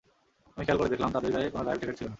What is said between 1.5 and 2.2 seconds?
কোনো life jacket ছিল না।